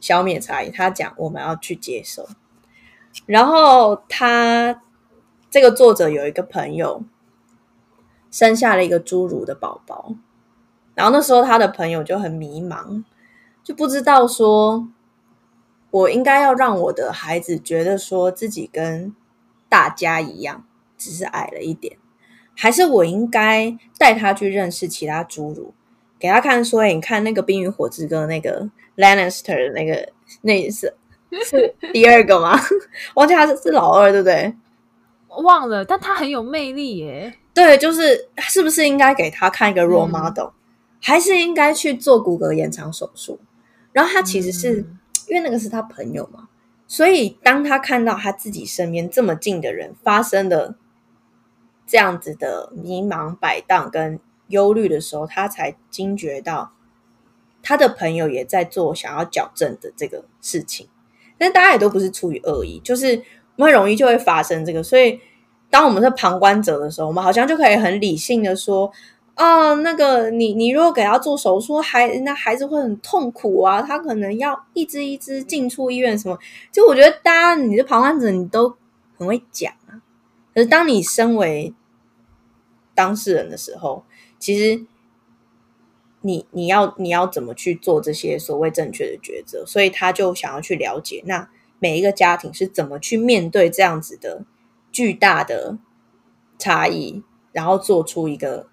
[0.02, 2.28] 消灭差异，嗯、他讲我们要去接受。
[3.26, 4.82] 然后他
[5.50, 7.06] 这个作者有一个朋友
[8.30, 10.14] 生下了一个侏儒的宝宝，
[10.94, 13.06] 然后那时候他的朋友就很迷茫。
[13.64, 14.90] 就不知道说，
[15.90, 19.16] 我应该要让我的孩子觉得说自己跟
[19.70, 20.66] 大家一样，
[20.98, 21.98] 只是矮了一点，
[22.56, 25.74] 还是我应该带他去认识其他侏儒，
[26.20, 30.08] 给他看说，你看那个《冰与火之歌》那个 Lannister 的那个，
[30.42, 30.94] 那是
[31.46, 32.60] 是第二个吗？
[33.16, 34.54] 忘记他是是老二，对不对？
[35.44, 37.34] 忘了，但他很有魅力耶。
[37.54, 40.54] 对，就是是不是应该给他看一个 role model，嗯、
[41.02, 43.40] 还是应该去做骨骼延长手术？
[43.92, 46.48] 然后他其实是、嗯、因为那个是他朋友嘛，
[46.88, 50.76] 所以当他看到他自己身边这么近的人发生的
[51.92, 56.72] 这样子的迷茫、摆荡跟忧虑的时候，他才惊觉到
[57.62, 60.88] 他的朋友也在做想要矫正的这个事情。
[61.38, 63.22] 但大家也都不是出于恶意，就是
[63.58, 64.82] 我们很容易就会发生这个。
[64.82, 65.20] 所以
[65.70, 68.90] 当我们是旁观者的时候，我们好像就可以很理性的说。
[69.36, 76.38] 啊，那个你你如果给他做手术，孩那孩子会很痛苦啊，他可能要一只一只进出医院什么。
[76.72, 78.76] 就我觉得，大家你是旁观者，你都
[79.18, 79.98] 很会讲啊。
[80.54, 81.74] 可是当你身为
[83.02, 84.06] 当事人的时候，
[84.38, 84.86] 其实
[86.22, 89.66] 你你要你要怎么去做这些所谓正确的抉择？
[89.66, 94.46] 所以他就想要去了解，那每一个家庭是怎么去面对这样子的
[94.92, 95.78] 巨大的
[96.60, 98.68] 差异，然后做出一个。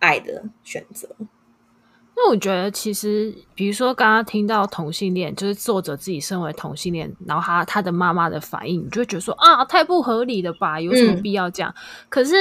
[0.00, 1.08] 爱的选择。
[2.14, 10.78] 那我觉得，其实比如说刚刚听到同性恋，就是作者自己身为同性恋，然后他他的妈妈的反应，你就会觉得说啊，太不合理了吧？
[10.78, 11.72] 有什么必要这样？
[11.74, 12.34] 嗯、可是，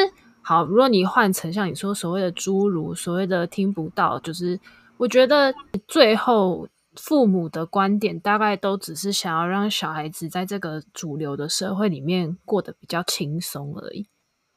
[0.44, 4.60] 好，如果你换成像你说所谓的侏儒，所谓的听不到，就是
[4.98, 5.54] 我觉得
[5.88, 14.06] 最后父母的观点大概都只是想要让小孩子在这个主流的社会里面过得比较轻松而已。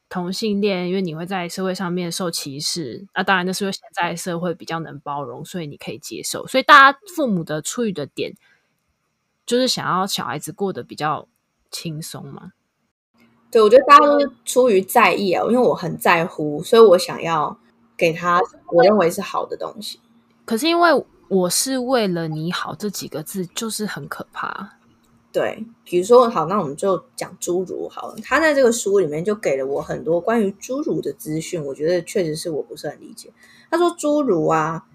[0.09, 6.47] 同性恋，因为你会在社会上面受歧视，那、当然那是因为现在社会比较能包容，所以你可以接受。
[6.47, 8.33] 所以大家父母的出于的点，
[9.45, 11.27] 就是想要小孩子过得比较
[11.71, 12.51] 轻松嘛。
[13.57, 17.57] 对，我觉得大家都是出于在意啊，因为我很在乎，所以我想要
[17.97, 18.39] 给他
[18.71, 19.99] 我认为是好的东西。
[20.45, 24.77] 可是因为我是为了你好这几个字，就是很可怕。
[25.31, 28.15] 对，比如说好，那我们就讲侏儒好了。
[28.23, 33.33] 他在这个书里面就给了我很多关于侏儒的资讯，我觉得确实是我不是很理解。
[33.71, 34.85] 他说侏儒啊，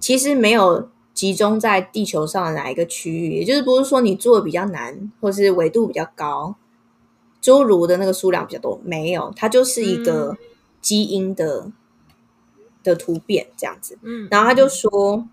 [0.00, 6.56] 其实没有集中在地球上的哪一个区域，也就是不是说你住的比较南，或是纬度比较高，
[7.42, 10.36] 侏儒的那个数量比较多，没有，它就是一个
[10.80, 11.72] 基因的、嗯、
[12.82, 13.98] 的突变这样子。
[14.02, 15.26] 嗯，然后他就说，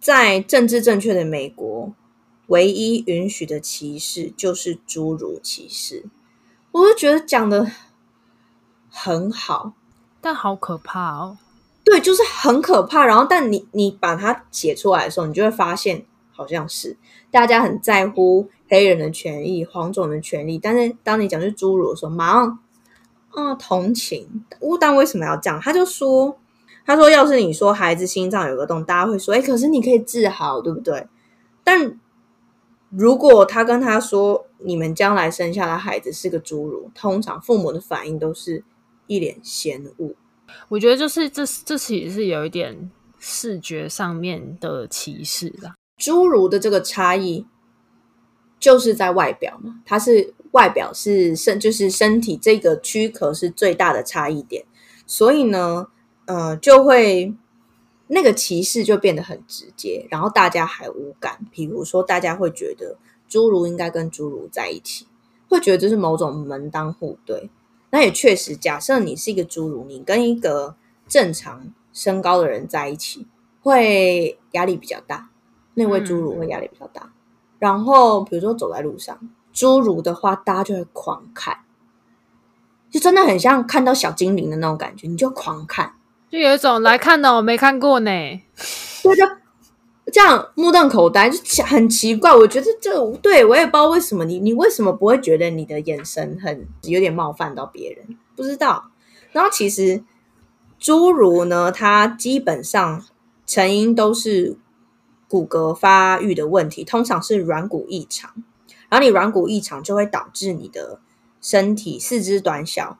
[0.00, 1.92] 在政治正确的美国，
[2.48, 6.04] 唯一允许的歧视就是侏儒歧视。
[6.70, 7.70] 我就觉得讲的
[8.90, 9.72] 很好，
[10.20, 11.38] 但好可怕哦。
[11.82, 13.06] 对，就是很可怕。
[13.06, 16.04] 然后，但你你把它写出来的时候，你就会发现，
[16.38, 16.96] 好像是
[17.32, 20.56] 大家很在乎黑人的权益、黄种的权利。
[20.56, 22.60] 但是，当你讲是侏儒的时候，马上
[23.30, 24.44] 啊同情。
[24.80, 25.60] 但为什么要这样？
[25.60, 26.38] 他就说，
[26.86, 31.08] 他说，要是你说孩子心脏有个洞，大家会说，哎，可是你可以治好，对不对？
[31.64, 31.98] 但
[32.90, 38.62] 如果他跟他说，你们将来生下的孩子是个侏儒，通常父母的反应都是
[39.08, 40.14] 一脸嫌恶。
[40.68, 45.74] 我觉得就是这这其实是有一点视觉上面的歧视啦。
[45.98, 47.46] 侏儒的这个差异
[48.60, 54.64] 就是在外表嘛，它是外表是身就是身体这个躯壳是最大的差异点，
[55.06, 55.88] 所以呢，
[56.26, 57.34] 呃，就会
[58.08, 61.46] 那个歧视就变得很直接，然后大家还无感。
[61.50, 62.96] 比如说，大家会觉得
[63.28, 65.06] 侏儒应该跟侏儒在一起，
[65.48, 67.50] 会觉得这是某种门当户对。
[67.90, 73.26] 那也确实，假设你是一个侏儒，你跟一个正常身高的人在一起，
[73.60, 75.30] 会压力比较大。
[75.78, 77.02] 那位侏儒会压力比较大。
[77.04, 77.10] 嗯、
[77.58, 79.18] 然后，比如说走在路上，
[79.54, 81.60] 侏儒的话，大家就会狂看，
[82.90, 85.94] 就真的很像看到小精灵的那种感觉，你就狂看，
[86.30, 88.10] 就有一种来看的，我没看过呢。
[89.02, 89.38] 对的。
[90.10, 98.16] 这样目瞪口呆就很奇怪，我觉得这对我也不知道为什么你你为什么不会觉得你的眼神很有点冒犯到别人？
[98.34, 98.90] 不知道。
[99.32, 100.02] 然后其实
[100.80, 103.04] 侏儒呢，它基本上
[103.44, 104.56] 成因都是
[105.28, 108.34] 骨骼发育的问题，通常是软骨异常。
[108.88, 111.00] 然后你软骨异常就会导致你的
[111.40, 112.98] 身体四肢短小、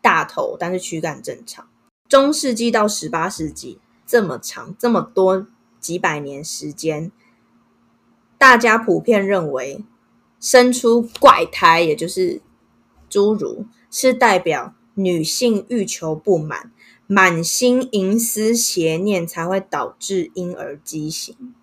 [0.00, 1.68] 大头，但是躯干正常。
[2.08, 5.46] 中世纪到十八世纪这么长这么多。
[5.78, 7.12] 几百年时间，
[8.36, 9.84] 大家普遍认为
[10.40, 12.40] 生出怪胎，也就是
[13.08, 16.72] 侏儒，是代表女性欲求不满、
[17.06, 21.54] 满心淫私邪念，才会导致婴儿畸形。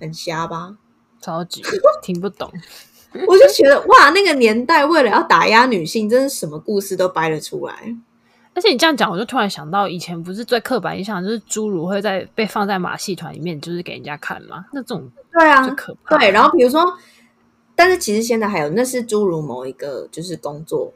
[0.00, 0.76] 很瞎吧？
[1.20, 1.62] 超级
[2.02, 2.50] 听不懂。
[3.26, 7.96] 我就觉得哇，那个年代为了要打压女性，真是什么故事都掰了出来。
[8.54, 14.66] 而且你这样讲，我就突然想到，以前不是最刻板印象就是侏儒会在被放在马戏团里面，就是给人家看吗？
[14.72, 16.18] 那这种对啊，可怕。
[16.18, 16.84] 对，然后比如说，
[17.74, 20.92] 但是其实现在还有，那是侏儒某一个就是工作，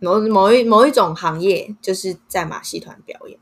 [0.00, 3.38] 某某一某一种行业，就是在马戏团表演，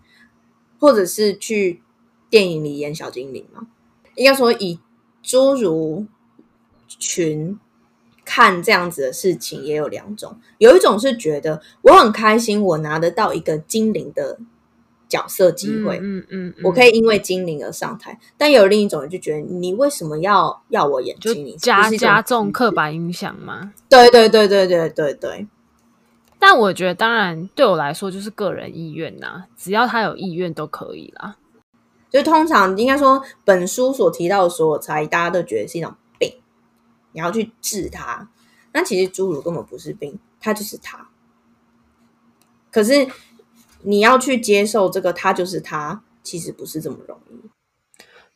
[0.78, 1.83] 或者是去
[2.28, 3.66] 电影里演小精灵嘛。
[4.18, 4.78] 应该说以
[5.24, 6.07] 侏儒
[6.87, 7.59] 群。
[8.31, 14.38] 看这样子的事情也有两种，有一种是觉得我很开心，我拿得到一个精灵的
[15.09, 18.20] 角色机会，嗯嗯，我可以因为精灵而上台。
[18.37, 21.57] 但有另一种人就觉得，你为什么要要我演精灵？
[21.57, 23.72] 加加重刻板印象吗？
[23.88, 25.46] 对对对对对对对。
[26.38, 31.37] 但我觉得，当然对我来说就是个人意愿呐，只要他有意愿都可以啦。
[32.11, 36.40] 就通常应该说，本书所提到的所有差异，大家都觉得是一种病。
[37.12, 38.29] 你要去治它，
[38.73, 41.09] 那其实侏儒根本不是病，它就是它。
[42.71, 43.09] 可是
[43.83, 47.49] 你要去接受这个，它就是它，其实不是这么容易。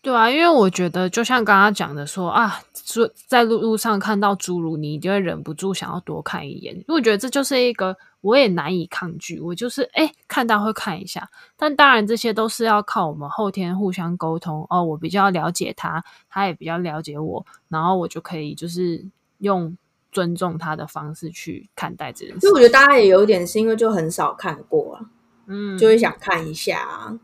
[0.02, 6.74] 对啊，因为我觉得就像刚刚讲的说啊，说在路路上看到侏儒，你就会忍不住想要多看一眼。
[6.74, 11.30] 因为我觉得这就是一个我也难以抗拒，我就是哎看到会看一下。
[11.56, 19.06] 但当然这些都是要靠我们后天互相沟通哦，我比较了解他，他也比较了解我，然后我就可以就是
[19.38, 19.76] 用
[20.10, 22.40] 尊重他的方式去看待这件事。
[22.40, 25.06] 所以我觉得大家也有点是因为就很少看过啊，
[25.46, 27.16] 嗯，就会想看一下啊。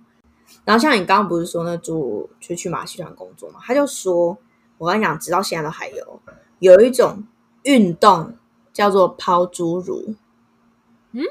[0.69, 3.59] 然后像你刚刚不是说那侏儒去去马戏团工作嘛？
[3.63, 4.37] 他就说，
[4.77, 6.21] 我跟你讲，直到现在都还有
[6.59, 7.25] 有一种
[7.63, 8.37] 运动
[8.71, 10.15] 叫做抛侏儒。
[11.13, 11.25] 嗯，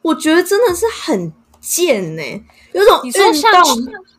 [0.00, 2.42] 我觉得真的是很贱呢、欸。
[2.72, 3.52] 有种运动像，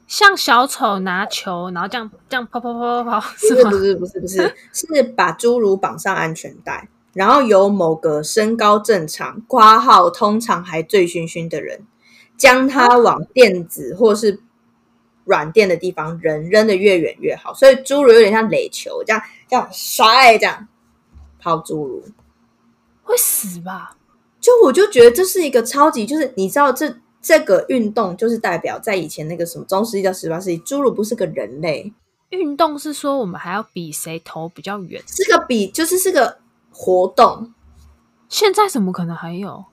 [0.05, 3.71] 像小丑拿球，然后这样这样抛抛抛抛抛，是吗？
[3.71, 11.87] 不是不是不是，是把侏儒绑上安全带，然后由某个身高正常、挂号通常还醉醺醺的人。
[12.37, 14.41] 将它往电子或是
[15.25, 17.53] 软垫的地方扔，扔的越远越好。
[17.53, 20.67] 所以侏儒有点像垒球，这样这样摔，这样
[21.39, 22.03] 抛侏儒
[23.03, 23.97] 会死吧？
[24.39, 31.93] 就我就觉得这是一个超级，就是你知道这这个运动就是代表在以前那个什么中世纪到十八世纪，侏儒不是个人类
[32.29, 36.39] 运动，是说我们还要比谁投比较远，是个比就是是个
[36.71, 37.53] 活动。
[38.27, 39.63] 现在怎么可能还有？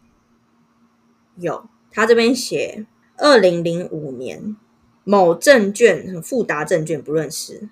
[1.36, 2.86] 有，他这边写
[3.16, 4.56] 二零零五年
[5.04, 7.68] 某证券富达证券不认识，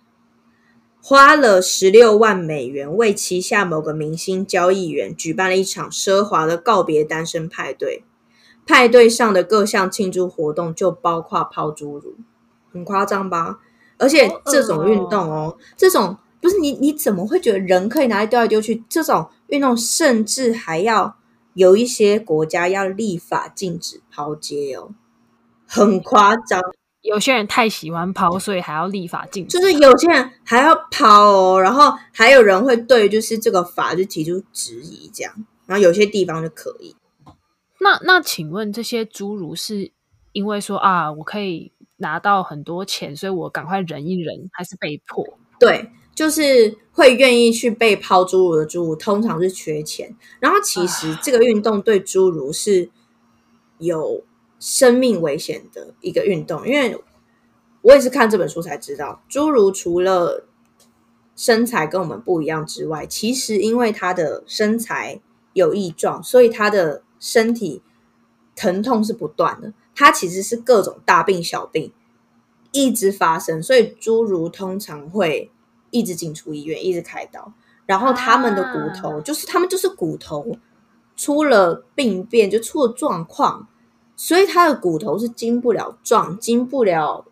[1.01, 8.05] 花了十六万美元为旗下某个明星交易员举办了一场奢华的告别单身派对。
[8.67, 12.17] 派对上的各项庆祝活动就包括抛侏儒，
[12.71, 13.61] 很夸张吧？
[13.97, 18.85] 而且这种运动哦，哦这种不是你你怎么会觉得人可以拿来丢来丢去？
[18.87, 21.17] 这种运动甚至还要
[21.59, 24.95] 有一些国家要立法禁止抛接哦，
[25.67, 26.63] 很夸张。
[27.03, 29.59] 有些人太喜欢抛，所以还要立法禁止。
[29.59, 35.35] 就是有些人还要抛哦，然后还有人会对就是这个法就提出质疑，这样，
[35.67, 36.95] 然后有些地方就可以。
[37.81, 39.91] 那那，请问这些侏儒是
[40.31, 45.27] 因为说啊，我可以拿到很多钱，所以我赶快忍一忍，还是被迫？
[45.59, 50.17] 对，就是会愿意去被抛侏儒的侏儒，通常是缺钱。
[50.41, 52.91] 然后其实这个运动对侏儒是
[53.79, 54.25] 有
[54.59, 57.01] 生命危险的一个运动，因为
[57.83, 60.49] 我也是看这本书才知道，侏儒除了
[61.37, 65.21] 身材跟我们不一样之外，其实因为他的身材
[65.53, 67.03] 有异状，所以他的。
[67.21, 67.83] 身体
[68.55, 71.93] 疼痛是不断的，他其实是各种大病小病
[72.71, 75.51] 一直发生，所以侏儒通常会
[75.91, 77.53] 一直进出医院，一直开刀，
[77.87, 80.57] 然后他们的骨头、啊、就是他们就是骨头
[81.17, 83.69] 出了病变，就出了状况，
[84.17, 87.25] 所以他的骨头是经不了撞，经不了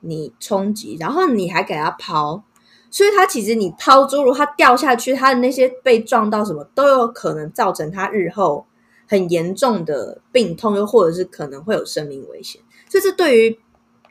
[0.00, 2.42] 你冲击，然后你还给他抛，
[2.90, 8.66] 所以他其实你抛侏儒，他掉下去，他的那些被撞到什么都有可能造成他日后。
[9.10, 13.58] 很严重的病痛，又或者是可能会有生命危险，所以这对于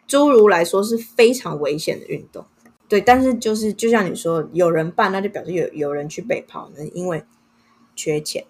[0.08, 2.44] 侏儒来说是非常危险的运动。
[2.90, 7.24] 对，但是就是就像你说，有人办，那就表示有有人去被泡，那因为
[7.96, 8.46] 缺钱，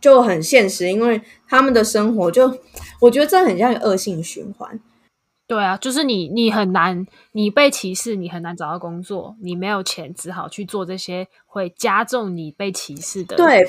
[0.00, 0.88] 就很现实。
[0.88, 2.58] 因为他们的生活就，
[3.00, 4.78] 我觉得这很像恶性循环。
[5.48, 13.36] 对啊，就是你，你很难，你被歧视，你很难找到工作，你没有钱，只好去做这些会加重你被歧视的。
[13.36, 13.64] 对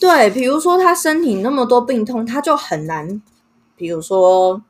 [0.00, 3.22] 对，比如说他身体那么多病痛，他就很难，
[3.76, 4.60] 比如说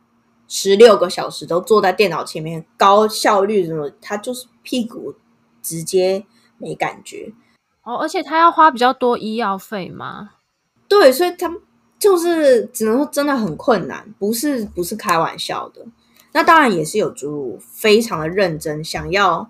[0.52, 5.14] 十六个小时都坐在电脑前面，高效率什么，他就是屁股
[5.62, 6.26] 直接
[6.58, 7.32] 没感觉。
[7.84, 10.32] 哦，而且他要花比较多医药费吗？
[10.88, 11.48] 对，所以他
[12.00, 15.86] 就是只能说真的很困难，不是不是开玩笑的。
[16.32, 19.48] 那当然也是有侏儒非常的认真，想要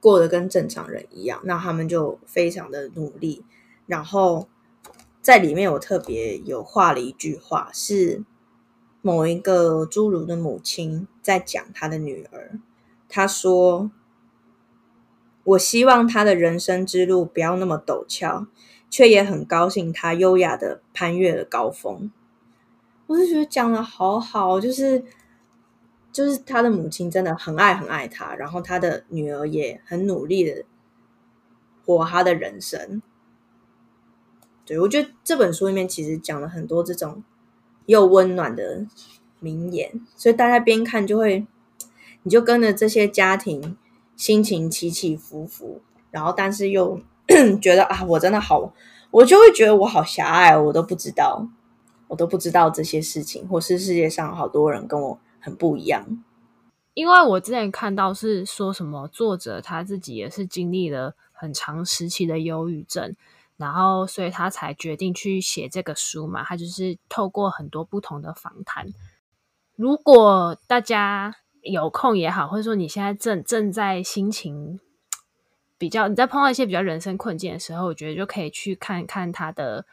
[0.00, 3.42] 过得跟正常人一样，那他们就非常的努力。
[3.86, 4.46] 然后
[5.22, 8.22] 在里面我特别有画了一句话，是
[9.02, 12.58] 某一个侏儒的母亲在讲她的女儿，
[13.08, 13.90] 她说
[15.44, 18.46] ：“我希望她的人生之路不要那么陡峭，
[18.88, 22.10] 却也很高兴她优雅的攀越了高峰。”
[23.08, 25.04] 我就觉得讲的好好，就是。
[26.12, 30.62] 就是他的母亲真的很爱很爱他，然后他的女儿也很努力的
[31.86, 33.00] 活他的人生。
[34.66, 37.24] 对，我觉得这本书里面其实讲了很多这种
[37.86, 38.86] 又温暖的
[39.40, 41.46] 名言，所以大家边看就会，
[42.22, 43.76] 你就跟着这些家庭
[44.16, 45.80] 心情起起伏伏，
[46.10, 47.00] 然后但是又
[47.60, 48.72] 觉得啊，我真的好，
[49.10, 51.48] 我就会觉得我好狭隘，我都不知道，
[52.08, 55.18] 我都不知道这些事情，或是世界上好多人跟我。
[55.44, 56.22] 很不一样，
[56.94, 63.16] 因为我之前看到是说什么作者他自己也是经历了很长时期的忧郁症，
[63.56, 66.44] 然后所以他才决定去写这个书嘛。
[66.44, 68.88] 他就是透过很多不同的访谈。
[69.76, 74.80] 如果大家有空也好，或者说你现在正正在心情
[75.78, 79.86] 比较，你在碰到一些比较人生困境的时候，我觉得就可以去看看他的。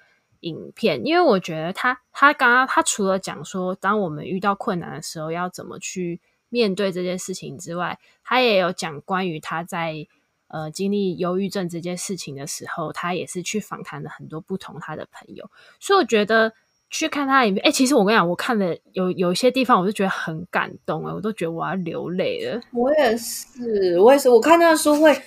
[0.44, 10.08] 影片，因为我觉得他他刚刚他除了讲说，当我们遇到困难的时候要怎么去面对这件事情之外，他也有讲关于他在
[10.50, 16.52] 呃经历忧郁症这件事情的时候，他也是去访谈了很多不同他的朋友，所以我觉得
[16.90, 22.62] 去看他的影片，哎，其实我跟你讲，我看了有有一些地方，我就觉得很感动啊，我都觉得我要流泪了。
[22.74, 25.18] 我也是，我也是，我看那个书会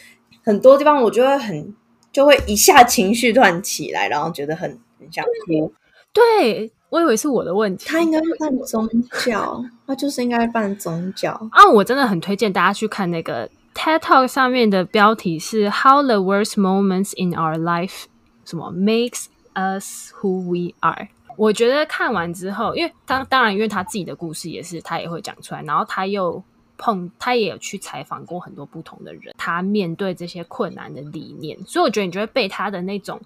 [0.44, 1.74] 很多地方，我就会很
[2.12, 4.78] 就会一下情绪突然起来，然后觉得很。
[5.10, 5.74] 想哭，
[6.12, 7.86] 对，我以为是我的问题。
[7.88, 8.88] 他应该是办宗
[9.24, 11.68] 教，他就是应该办宗教啊！
[11.68, 18.04] 我真的很推荐大家去看那个 TED Talk 上面的标题是 “How the worst moments in our life
[18.44, 21.08] 什么 makes us who we are”。
[21.36, 26.42] 我觉得看完之后，因为当当然，因为他自己的故事也是他也会讲出来，然后他又
[26.76, 33.20] 碰他也有去采访过很多不同的人，他面对这些困难的理念，所以我觉得你就会被他的那种。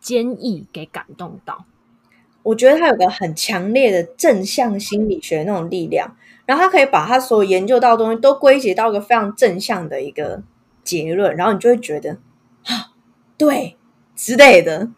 [0.00, 1.64] 坚毅给感动到。
[2.42, 6.14] 我觉得他有个很强烈的正向心理学那种力量，
[6.46, 10.42] 然后他可以把他所有研究到的东西都归结到一个非常正向的一个
[10.82, 12.18] 结论，然后你就会觉得
[12.66, 12.92] 啊，
[13.36, 13.76] 对
[14.14, 14.90] 之类的。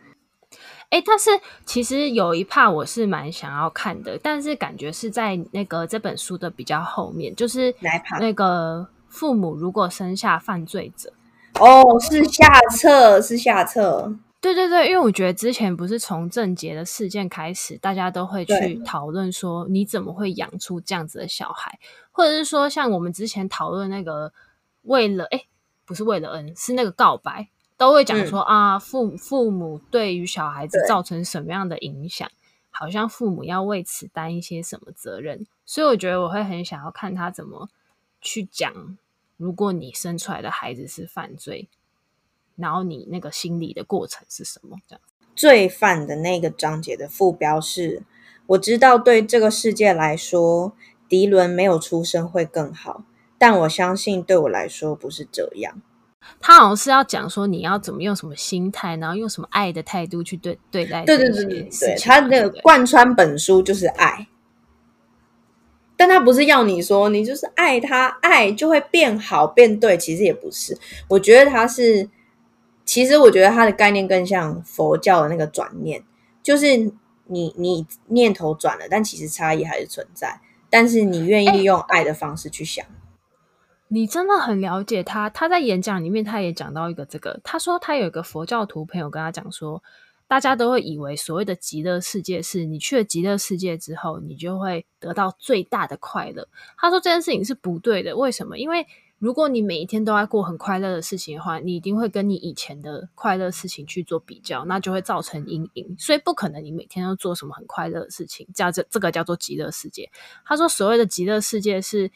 [0.90, 1.30] 哎，但是
[1.64, 7.74] 其实有一 part 我是蛮想要看的，但是感觉是在那个这本书的比较后面，就是
[8.20, 11.12] 那个父母如果生下犯罪者，
[11.58, 14.14] 哦，是下册，是下册。
[14.40, 21.80] 对对对，因为我觉得之前不是从郑捷的事件开始，大家都会去讨论说，你怎么会养出这样子的小孩，
[22.12, 24.32] 或者是说像我们之前讨论那个
[24.82, 25.46] 为了哎，
[25.84, 32.30] 不是为了恩，是那个告白，都会讲说、嗯、啊，父父母对于小孩子造成什么样的影响，
[32.70, 37.68] 好像父母要为此担一些什么责任，所以我觉得我会很想要看他怎么
[38.20, 38.96] 去讲，
[39.36, 41.68] 如果你生出来的孩子是犯罪。
[42.56, 44.76] 然后你那个心理的过程是什么？
[44.88, 45.00] 这样，
[45.34, 48.02] 罪犯的那个章节的副标是：
[48.46, 50.72] 我知道对这个世界来说，
[51.08, 53.04] 迪伦没有出生会更好，
[53.36, 55.82] 但我相信对我来说不是这样。
[56.40, 61.04] 他好像是要讲说你要怎么用什么心态，然后用什么爱的态度去对对待。
[61.04, 64.26] 对对对对对，他那个贯穿本书就是爱，
[65.96, 70.76] 但他不是要你说你就是爱他，爱就会变好变对，其实也不是。
[71.08, 72.08] 我觉得他是。
[72.86, 76.02] 其实我觉得它的概念更像佛教的那个转念，
[76.42, 76.90] 就是
[77.26, 80.40] 你你念头转了，但其实差异还是存在。
[80.70, 82.84] 但是你愿意用爱的方式去想。
[83.88, 85.30] 你真的很了解他。
[85.30, 89.80] 他在演讲里面他也讲到一个这个，他说他有一个佛教徒朋友跟他讲说，
[90.26, 96.48] 大家都会以为所谓的极乐世界是你去了极乐世界之后，你就会得到最大的快乐。
[96.76, 98.58] 他说这件事情是不对的，为什么？
[98.58, 98.84] 因为
[99.18, 105.96] 如果你每一天都在过很快乐的事情的话，你一定会跟你以前的快乐事情去做比较，那就会造成阴影。
[105.98, 110.10] 所以不可能你每天都做什么很快乐的事情，叫这这个叫做极乐世界。
[110.44, 112.10] 他说所谓的极乐世界是，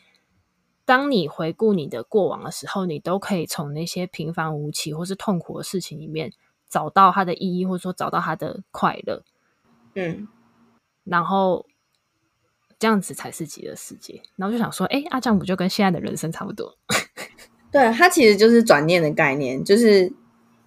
[0.84, 6.30] 当你回顾你的过往的时候，你都可以从那些平凡无奇或是痛苦的事情里面
[6.68, 9.22] 找到它的意义，或者说找到它的快乐。
[9.94, 10.28] 嗯，
[11.05, 11.64] 然后。
[12.81, 16.74] 这样子才是极乐世界，然后就想说，哎，阿酱不就跟现在的人生差不多？
[17.70, 20.11] 对，他其实就是转念的概念，就是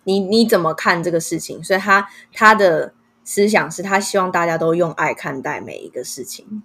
[0.03, 2.93] 你你怎么看这个事情，所以他他的
[3.23, 6.61] 思想是他希望大家都用爱看待每一个事情。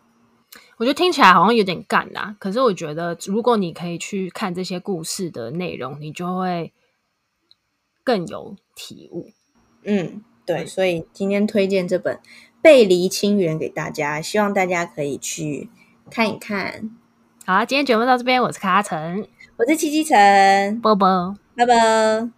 [0.77, 6.75] 我觉得听起来好像有点干啦，可是我觉得如果你可以去看这些故事的内容，你就会
[8.05, 9.31] 更有体悟。
[9.85, 12.21] 嗯，对，所以今天推荐这本。
[12.61, 15.69] 背离清源给大家，希望大家可以去
[16.11, 16.91] 看一看。
[17.47, 22.38] 好，今天节目到这边，我是卡卡城，我是七七城，波波，拜拜。